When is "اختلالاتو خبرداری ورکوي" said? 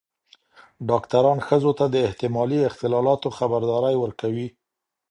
2.69-4.47